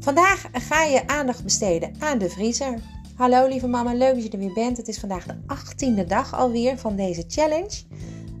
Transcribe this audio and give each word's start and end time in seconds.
Vandaag 0.00 0.48
ga 0.52 0.82
je 0.82 1.06
aandacht 1.06 1.44
besteden 1.44 1.94
aan 1.98 2.18
de 2.18 2.30
vriezer. 2.30 2.78
Hallo 3.14 3.48
lieve 3.48 3.66
mama, 3.66 3.94
leuk 3.94 4.14
dat 4.14 4.22
je 4.22 4.30
er 4.30 4.38
weer 4.38 4.52
bent. 4.52 4.76
Het 4.76 4.88
is 4.88 4.98
vandaag 4.98 5.26
de 5.26 5.34
18e 5.34 6.06
dag 6.06 6.34
alweer 6.34 6.78
van 6.78 6.96
deze 6.96 7.24
challenge. 7.28 7.82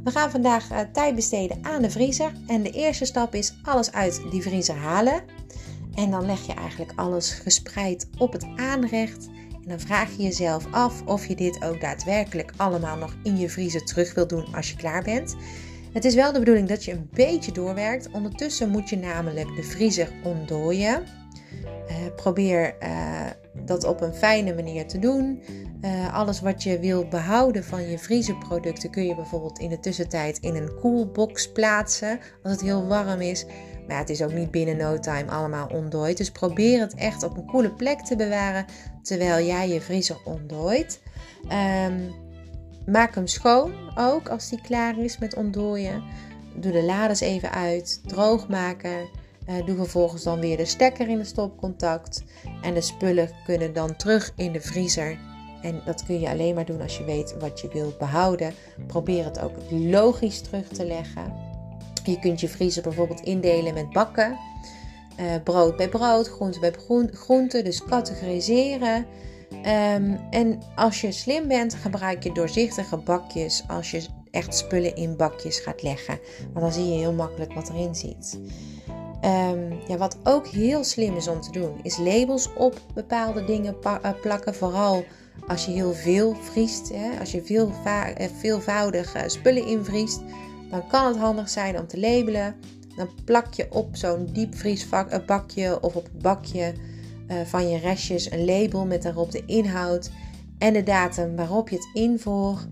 We 0.04 0.10
gaan 0.10 0.30
vandaag 0.30 0.70
uh, 0.70 0.78
tijd 0.92 1.14
besteden 1.14 1.58
aan 1.62 1.82
de 1.82 1.90
vriezer. 1.90 2.32
En 2.46 2.62
de 2.62 2.70
eerste 2.70 3.04
stap 3.04 3.34
is 3.34 3.54
alles 3.62 3.92
uit 3.92 4.20
die 4.30 4.42
vriezer 4.42 4.76
halen. 4.76 5.22
En 5.94 6.10
dan 6.10 6.26
leg 6.26 6.46
je 6.46 6.54
eigenlijk 6.54 6.92
alles 6.96 7.30
gespreid 7.30 8.08
op 8.18 8.32
het 8.32 8.46
aanrecht. 8.56 9.28
En 9.62 9.68
dan 9.68 9.80
vraag 9.80 10.16
je 10.16 10.22
jezelf 10.22 10.66
af 10.70 11.02
of 11.04 11.26
je 11.26 11.34
dit 11.34 11.64
ook 11.64 11.80
daadwerkelijk 11.80 12.52
allemaal 12.56 12.96
nog 12.96 13.16
in 13.22 13.38
je 13.38 13.48
vriezer 13.48 13.84
terug 13.84 14.14
wilt 14.14 14.28
doen 14.28 14.54
als 14.54 14.70
je 14.70 14.76
klaar 14.76 15.02
bent. 15.02 15.36
Het 15.92 16.04
is 16.04 16.14
wel 16.14 16.32
de 16.32 16.38
bedoeling 16.38 16.68
dat 16.68 16.84
je 16.84 16.92
een 16.92 17.08
beetje 17.12 17.52
doorwerkt. 17.52 18.10
Ondertussen 18.10 18.68
moet 18.68 18.88
je 18.88 18.96
namelijk 18.96 19.56
de 19.56 19.62
vriezer 19.62 20.12
ontdooien. 20.24 21.19
Probeer 22.16 22.76
uh, 22.82 23.26
dat 23.54 23.84
op 23.84 24.00
een 24.00 24.14
fijne 24.14 24.54
manier 24.54 24.86
te 24.86 24.98
doen. 24.98 25.42
Uh, 25.82 26.14
alles 26.14 26.40
wat 26.40 26.62
je 26.62 26.78
wil 26.78 27.08
behouden 27.08 27.64
van 27.64 27.88
je 27.90 27.98
vriezenproducten 27.98 28.90
kun 28.90 29.06
je 29.06 29.14
bijvoorbeeld 29.14 29.58
in 29.58 29.68
de 29.68 29.80
tussentijd 29.80 30.38
in 30.38 30.54
een 30.54 30.74
koelbox 30.80 31.52
plaatsen 31.52 32.18
als 32.42 32.52
het 32.52 32.62
heel 32.62 32.86
warm 32.86 33.20
is. 33.20 33.46
Maar 33.88 33.98
het 33.98 34.10
is 34.10 34.22
ook 34.22 34.32
niet 34.32 34.50
binnen 34.50 34.76
no 34.76 34.98
time 34.98 35.30
allemaal 35.30 35.66
ontdooid. 35.66 36.16
Dus 36.16 36.30
probeer 36.30 36.80
het 36.80 36.94
echt 36.94 37.22
op 37.22 37.36
een 37.36 37.46
koele 37.46 37.72
plek 37.72 38.00
te 38.00 38.16
bewaren 38.16 38.64
terwijl 39.02 39.46
jij 39.46 39.68
je 39.68 39.80
vriezer 39.80 40.20
ontdooit. 40.24 41.00
Um, 41.86 42.14
maak 42.86 43.14
hem 43.14 43.26
schoon 43.26 43.72
ook 43.94 44.28
als 44.28 44.48
die 44.48 44.60
klaar 44.60 44.98
is 44.98 45.18
met 45.18 45.34
ontdooien. 45.34 46.02
Doe 46.56 46.72
de 46.72 46.82
lades 46.82 47.20
even 47.20 47.50
uit, 47.50 48.00
droog 48.06 48.48
maken. 48.48 49.08
Uh, 49.48 49.66
doe 49.66 49.76
vervolgens 49.76 50.22
dan 50.22 50.40
weer 50.40 50.56
de 50.56 50.64
stekker 50.64 51.08
in 51.08 51.18
de 51.18 51.24
stopcontact. 51.24 52.22
En 52.62 52.74
de 52.74 52.80
spullen 52.80 53.30
kunnen 53.44 53.72
dan 53.72 53.96
terug 53.96 54.32
in 54.36 54.52
de 54.52 54.60
vriezer. 54.60 55.18
En 55.62 55.82
dat 55.84 56.04
kun 56.04 56.20
je 56.20 56.28
alleen 56.28 56.54
maar 56.54 56.64
doen 56.64 56.80
als 56.80 56.98
je 56.98 57.04
weet 57.04 57.34
wat 57.38 57.60
je 57.60 57.68
wilt 57.68 57.98
behouden. 57.98 58.54
Probeer 58.86 59.24
het 59.24 59.40
ook 59.40 59.56
logisch 59.70 60.40
terug 60.40 60.68
te 60.68 60.84
leggen. 60.84 61.34
Je 62.04 62.18
kunt 62.18 62.40
je 62.40 62.48
vriezer 62.48 62.82
bijvoorbeeld 62.82 63.20
indelen 63.20 63.74
met 63.74 63.90
bakken. 63.90 64.38
Uh, 65.20 65.26
brood 65.44 65.76
bij 65.76 65.88
brood, 65.88 66.28
groente 66.28 66.60
bij 66.60 66.72
groente. 67.12 67.62
Dus 67.62 67.84
categoriseren. 67.84 69.06
Um, 69.52 70.20
en 70.30 70.62
als 70.76 71.00
je 71.00 71.12
slim 71.12 71.48
bent, 71.48 71.74
gebruik 71.74 72.22
je 72.22 72.32
doorzichtige 72.32 72.96
bakjes 72.96 73.64
als 73.68 73.90
je 73.90 74.06
echt 74.30 74.54
spullen 74.56 74.96
in 74.96 75.16
bakjes 75.16 75.58
gaat 75.58 75.82
leggen. 75.82 76.18
Want 76.52 76.60
dan 76.60 76.72
zie 76.72 76.92
je 76.92 76.98
heel 76.98 77.12
makkelijk 77.12 77.52
wat 77.52 77.68
erin 77.68 77.94
zit. 77.94 78.38
Um, 79.24 79.78
ja, 79.88 79.96
wat 79.96 80.16
ook 80.24 80.46
heel 80.46 80.84
slim 80.84 81.16
is 81.16 81.28
om 81.28 81.40
te 81.40 81.52
doen, 81.52 81.80
is 81.82 81.98
labels 81.98 82.48
op 82.54 82.80
bepaalde 82.94 83.44
dingen 83.44 83.76
plakken. 84.20 84.54
Vooral 84.54 85.04
als 85.46 85.64
je 85.64 85.70
heel 85.70 85.92
veel 85.92 86.34
vriest, 86.34 86.88
hè, 86.88 87.18
als 87.20 87.30
je 87.30 87.42
veel 87.42 87.72
veelvoudig 88.38 89.24
spullen 89.26 89.66
invriest, 89.66 90.20
dan 90.70 90.86
kan 90.86 91.06
het 91.06 91.16
handig 91.16 91.48
zijn 91.48 91.78
om 91.78 91.86
te 91.86 92.00
labelen. 92.00 92.54
Dan 92.96 93.08
plak 93.24 93.54
je 93.54 93.66
op 93.70 93.96
zo'n 93.96 94.28
diepvriesbakje 94.32 95.82
of 95.82 95.96
op 95.96 96.04
het 96.04 96.22
bakje 96.22 96.72
van 97.44 97.68
je 97.68 97.78
restjes 97.78 98.30
een 98.30 98.44
label 98.44 98.86
met 98.86 99.02
daarop 99.02 99.30
de 99.30 99.44
inhoud 99.46 100.10
en 100.58 100.72
de 100.72 100.82
datum 100.82 101.36
waarop 101.36 101.68
je 101.68 101.76
het 101.76 101.88
invoert. 101.92 102.66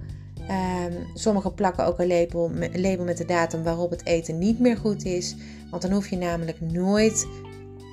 Um, 0.50 1.06
sommigen 1.14 1.54
plakken 1.54 1.86
ook 1.86 1.98
een 1.98 2.06
label, 2.06 2.50
een 2.54 2.80
label 2.80 3.04
met 3.04 3.16
de 3.16 3.24
datum 3.24 3.62
waarop 3.62 3.90
het 3.90 4.06
eten 4.06 4.38
niet 4.38 4.58
meer 4.58 4.76
goed 4.76 5.04
is. 5.04 5.36
Want 5.70 5.82
dan 5.82 5.92
hoef 5.92 6.08
je 6.08 6.16
namelijk 6.16 6.60
nooit 6.60 7.26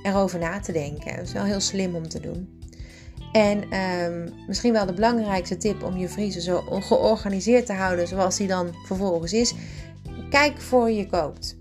erover 0.03 0.39
na 0.39 0.59
te 0.59 0.71
denken. 0.71 1.15
Dat 1.15 1.25
is 1.25 1.33
wel 1.33 1.43
heel 1.43 1.59
slim 1.59 1.95
om 1.95 2.07
te 2.07 2.19
doen. 2.19 2.59
En 3.31 3.79
um, 3.79 4.33
misschien 4.47 4.73
wel 4.73 4.85
de 4.85 4.93
belangrijkste 4.93 5.57
tip 5.57 5.83
om 5.83 5.97
je 5.97 6.09
vriezer 6.09 6.41
zo 6.41 6.61
georganiseerd 6.61 7.65
te 7.65 7.73
houden 7.73 8.07
zoals 8.07 8.37
die 8.37 8.47
dan 8.47 8.69
vervolgens 8.85 9.33
is. 9.33 9.53
Kijk 10.29 10.61
voor 10.61 10.91
je 10.91 11.07
koopt. 11.07 11.55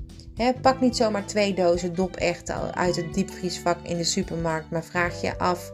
Pak 0.61 0.81
niet 0.81 0.97
zomaar 0.97 1.27
twee 1.27 1.55
dozen 1.55 1.95
dopechten 1.95 2.75
uit 2.75 2.97
het 2.97 3.15
diepvriesvak 3.15 3.79
in 3.83 3.97
de 3.97 4.05
supermarkt, 4.05 4.71
maar 4.71 4.85
vraag 4.85 5.21
je 5.21 5.39
af: 5.39 5.73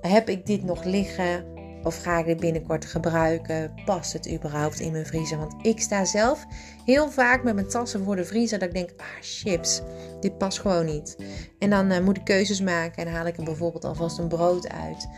heb 0.00 0.28
ik 0.28 0.46
dit 0.46 0.64
nog 0.64 0.84
liggen? 0.84 1.44
Of 1.82 2.02
ga 2.02 2.18
ik 2.18 2.26
dit 2.26 2.40
binnenkort 2.40 2.84
gebruiken? 2.84 3.74
Past 3.84 4.12
het 4.12 4.32
überhaupt 4.32 4.80
in 4.80 4.92
mijn 4.92 5.06
vriezer? 5.06 5.38
Want 5.38 5.54
ik 5.62 5.80
sta 5.80 6.04
zelf 6.04 6.46
heel 6.84 7.10
vaak 7.10 7.42
met 7.42 7.54
mijn 7.54 7.68
tassen 7.68 8.04
voor 8.04 8.16
de 8.16 8.24
vriezer 8.24 8.58
dat 8.58 8.68
ik 8.68 8.74
denk: 8.74 8.90
ah, 8.96 9.06
chips, 9.20 9.82
dit 10.20 10.38
past 10.38 10.60
gewoon 10.60 10.86
niet. 10.86 11.16
En 11.58 11.70
dan 11.70 11.92
uh, 11.92 12.00
moet 12.00 12.16
ik 12.16 12.24
keuzes 12.24 12.60
maken 12.60 13.06
en 13.06 13.12
haal 13.12 13.26
ik 13.26 13.36
er 13.36 13.44
bijvoorbeeld 13.44 13.84
alvast 13.84 14.18
een 14.18 14.28
brood 14.28 14.68
uit, 14.68 15.08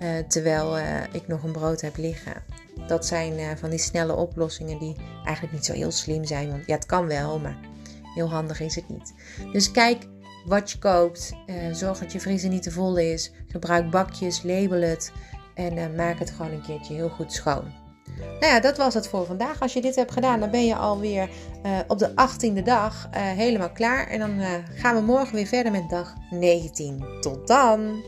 uh, 0.00 0.18
terwijl 0.28 0.78
uh, 0.78 1.02
ik 1.12 1.28
nog 1.28 1.42
een 1.42 1.52
brood 1.52 1.80
heb 1.80 1.96
liggen. 1.96 2.42
Dat 2.86 3.06
zijn 3.06 3.58
van 3.58 3.70
die 3.70 3.78
snelle 3.78 4.14
oplossingen 4.16 4.78
die 4.78 4.96
eigenlijk 5.24 5.52
niet 5.52 5.64
zo 5.64 5.72
heel 5.72 5.90
slim 5.90 6.24
zijn. 6.24 6.50
Want 6.50 6.66
ja, 6.66 6.74
het 6.74 6.86
kan 6.86 7.06
wel, 7.06 7.38
maar 7.38 7.72
Heel 8.14 8.30
handig 8.30 8.60
is 8.60 8.74
het 8.74 8.88
niet. 8.88 9.14
Dus 9.52 9.70
kijk 9.70 10.06
wat 10.46 10.70
je 10.70 10.78
koopt. 10.78 11.32
Zorg 11.72 11.98
dat 11.98 12.12
je 12.12 12.20
vriezer 12.20 12.50
niet 12.50 12.62
te 12.62 12.70
vol 12.70 12.96
is. 12.96 13.32
Gebruik 13.46 13.90
bakjes, 13.90 14.42
label 14.42 14.80
het. 14.80 15.12
En 15.54 15.76
uh, 15.76 15.84
maak 15.96 16.18
het 16.18 16.30
gewoon 16.30 16.52
een 16.52 16.62
keertje 16.62 16.94
heel 16.94 17.08
goed 17.08 17.32
schoon. 17.32 17.82
Nou 18.18 18.52
ja, 18.52 18.60
dat 18.60 18.76
was 18.76 18.94
het 18.94 19.08
voor 19.08 19.26
vandaag. 19.26 19.60
Als 19.60 19.72
je 19.72 19.80
dit 19.80 19.96
hebt 19.96 20.12
gedaan, 20.12 20.40
dan 20.40 20.50
ben 20.50 20.66
je 20.66 20.76
alweer 20.76 21.28
uh, 21.66 21.78
op 21.88 21.98
de 21.98 22.10
18e 22.10 22.62
dag 22.62 23.08
helemaal 23.12 23.70
klaar. 23.70 24.06
En 24.06 24.18
dan 24.18 24.40
gaan 24.74 24.94
we 24.94 25.00
morgen 25.00 25.34
weer 25.34 25.46
verder 25.46 25.72
met 25.72 25.90
dag 25.90 26.14
19. 26.30 27.04
Tot 27.20 27.46
dan! 27.46 28.02